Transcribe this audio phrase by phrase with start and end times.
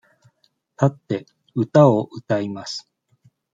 [0.81, 2.91] 立って、歌を歌います。